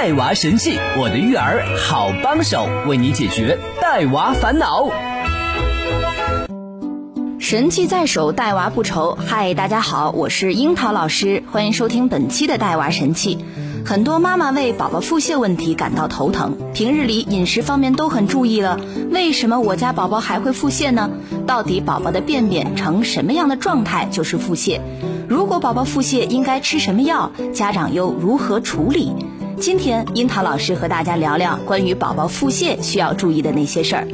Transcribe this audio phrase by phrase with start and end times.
[0.00, 4.88] 带娃神器，我的育儿好帮手，为你解决带娃烦恼。
[7.38, 9.18] 神器在手，带娃不愁。
[9.26, 13.44] 嗨，大家好，我是樱桃老师，欢迎收听本期的带娃神器。
[13.84, 21.10] 很多妈妈为宝宝腹泻问题感到头疼，平日里饮食方面都很注意了，为什么我家宝宝还会腹泻呢？
[21.46, 24.80] 到底宝宝的便便呈什么样的状态就是腹泻？
[25.28, 27.30] 如果宝宝腹泻，应该吃什么药？
[27.52, 29.14] 家长又如何处理？
[29.60, 34.08] 今天樱桃老师和大家聊聊关于宝宝腹泻需要注意的那些事儿。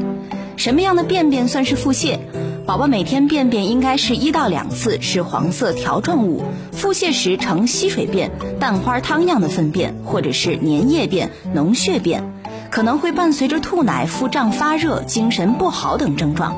[0.56, 2.18] 什么样的便便算是腹泻？
[2.66, 6.42] 宝宝每天便便应该是一到两次，是黄色条状物。
[6.72, 12.24] 腹泻时呈稀水便、蛋花汤样的粪便，或者是粘液便、脓血便，
[12.68, 16.56] 可能会伴随着吐奶、腹胀、发热、精神不好等症状。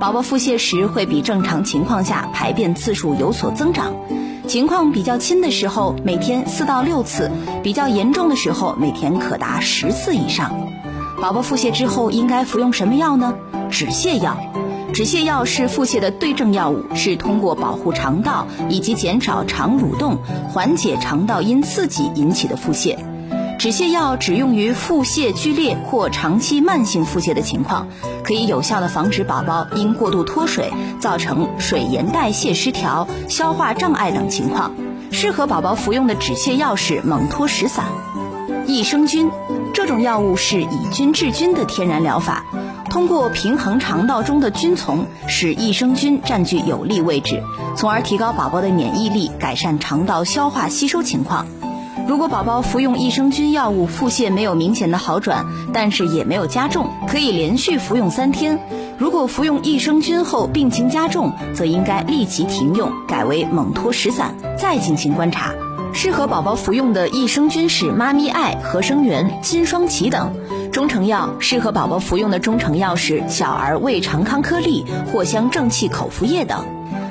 [0.00, 3.94] 宝宝腹泻时会比正常情况下排便次数有所增长。
[4.46, 7.30] 情况比较轻的时候，每天四到六次；
[7.62, 10.70] 比较严重的时候，每天可达十次以上。
[11.20, 13.34] 宝宝腹泻之后应该服用什么药呢？
[13.70, 14.36] 止泻药。
[14.92, 22.96] 止泻药是腹泻的对症药物，是通过保护肠道以及减少肠蠕动，缓解肠道因刺激引起的腹泻。
[23.64, 27.88] 止泻药只用于腹泻剧烈或长期慢性腹泻的情况，
[28.22, 34.70] 可以有效的防止宝宝因过度脱水造成水盐代谢失调、消化障碍等情况。
[35.10, 37.86] 适合宝宝服用的止泻药是蒙脱石散。
[38.66, 39.30] 益生菌，
[39.72, 42.44] 这种药物是以菌治菌的天然疗法，
[42.90, 47.42] 通过平衡肠道中的菌丛，使益生菌占据有利位置，
[47.74, 51.46] 从而提高宝宝的免疫力，改善肠道消化吸收情况。
[52.06, 58.58] 如果宝宝服用益生菌药物，腹泻没有明显的好转，但是也没有加重，可以连续服用三天。
[58.98, 65.52] 如果服用益生菌后病情加重，则应该立即停用，改为蒙脱石散，再进行观察。
[65.94, 70.34] 适合宝宝服用的益生菌是妈咪爱、合生元、金双歧等。
[70.70, 76.64] 中成药适合宝宝服用的中成药是小儿胃肠康颗粒、藿香正气口服液等。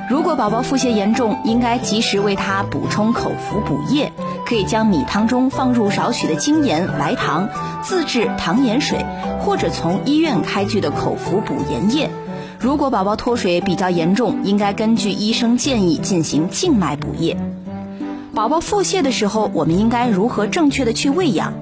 [0.10, 4.12] 如果宝宝腹泻严重，应该及时为他补充口服补液。
[4.46, 7.48] 可以将米汤中放入少许的精盐、白糖，
[7.82, 9.06] 自制糖盐水，
[9.40, 12.10] 或者从医院开具的口服补盐液。
[12.60, 17.38] 如果宝宝脱水比较严重，应该根据医生建议进行静脉补液。
[18.36, 21.54] 宝宝腹泻的时候，我们应该如何正确的去喂养？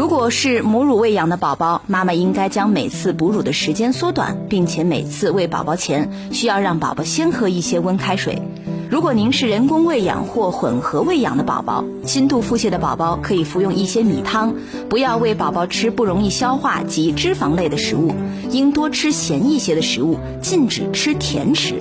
[0.00, 8.40] 如果是母乳喂养的宝宝，妈妈应该将每次哺乳的时间缩短，并且每次喂宝宝前需要让宝宝先喝一些温开水。
[8.88, 14.54] 如果您是人工喂养或混合喂养的宝宝，轻度腹泻的宝宝可以服用一些米汤，
[14.88, 18.14] 不要喂宝宝吃不容易消化及脂肪类的食物，
[18.50, 21.74] 应多吃咸一些的食物，禁止吃甜食。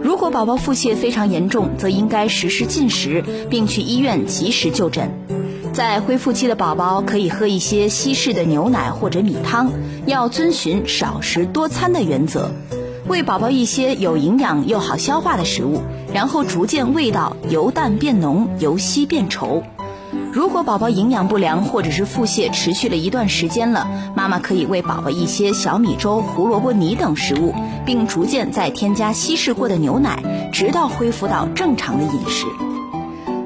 [0.00, 5.10] 如果宝宝腹泻非常严重，则应该实施禁食，并去医院及时就诊。
[5.72, 9.70] 在恢复期的宝宝可以喝一些稀释的牛奶或者米汤，
[10.04, 12.50] 要遵循少食多餐的原则。
[13.08, 15.80] 喂宝宝一些有营养又好消化的食物，
[16.12, 19.62] 然后逐渐味道由淡变浓，由稀变稠。
[20.30, 27.54] 如果宝宝营养不良或者是腹泻持续了一段时间了，妈妈可以喂宝宝一些小米粥、胡萝卜泥等食物，
[27.86, 32.44] 并逐渐再添加稀释过的牛奶，直到恢复到正常的饮食。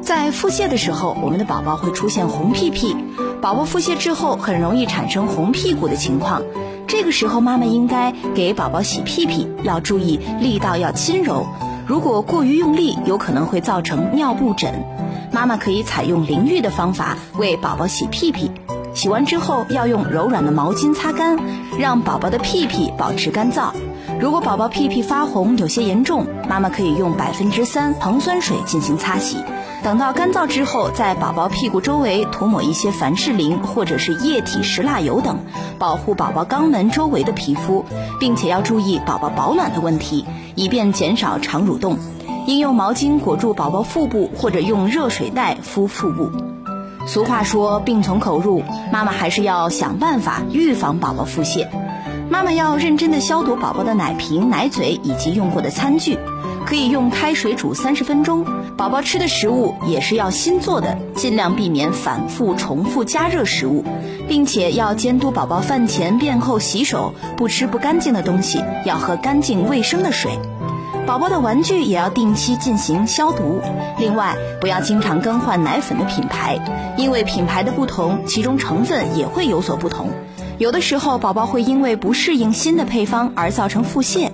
[0.07, 2.97] 在腹泻的时候，我们的宝宝会出现红屁屁，
[3.43, 6.43] 宝宝腹泻之后很容易产生红屁股的情况。
[6.87, 11.45] 这个时候，妈妈应该给宝宝洗屁屁，要注意力道要轻柔。
[11.89, 14.73] 如果过于用力，有可能会造成尿布疹。
[15.33, 18.53] 妈妈可以采用淋浴的方法为宝宝洗屁屁，
[18.95, 21.37] 洗完之后要用柔软的毛巾擦干，
[21.81, 23.71] 让宝宝的屁屁保持干燥。
[24.21, 29.39] 如果宝宝屁屁发红有些严重，妈妈可以用百分之三硼酸水进行擦洗。
[29.87, 35.39] 等到干燥之后，在宝宝屁股周围涂抹一些凡士林或者是液体石蜡油等，
[35.79, 37.85] 保护宝宝肛门周围的皮肤，
[38.19, 40.25] 并且要注意宝宝保暖的问题，
[40.57, 41.99] 以便减少肠蠕动。
[42.49, 46.33] 应用毛巾裹住宝宝腹部，或者用热水袋敷腹部。
[47.07, 51.69] 俗话说“病从口入”，妈妈还是要想办法预防宝宝腹泻。
[52.29, 56.19] 妈妈要认真的消毒宝宝的奶瓶、奶嘴以及用过的餐具。
[56.67, 58.45] 可以用开水煮三十分钟，
[58.77, 63.85] 宝宝吃的食物也是要新做的，尽量避免反复重复加热食物，
[64.27, 70.33] 并且要监督宝宝饭前便后洗手，不吃不干净的东西，要喝干净卫生的水。
[71.07, 73.61] 宝宝的玩具也要定期进行消毒。
[74.01, 76.59] 另外，不要经常更换奶粉的品牌，
[76.99, 80.11] 因为品牌的不同，其中成分也会有所不同。
[80.59, 84.31] 有的时候，宝宝会因为不适应新的配方而造成腹泻。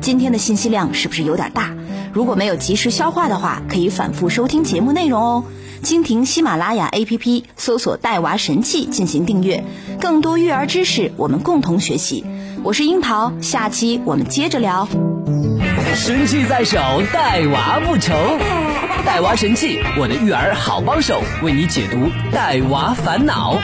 [0.00, 1.74] 今天的信息量是不是有点大？
[2.12, 5.44] 如果没有及时消化的话，可以反复收听节目内容哦。
[5.82, 9.64] 蜻蜓、喜马拉雅 APP 搜索“带娃神器”进行订阅，
[10.00, 12.24] 更多育儿知识，我们共同学习。
[12.62, 14.88] 我是樱桃，下期我们接着聊。
[15.94, 16.78] 神器在手，
[17.12, 18.14] 带娃不愁。
[19.04, 23.56] 带娃神器，我的育儿好帮手，为你解读带娃烦恼。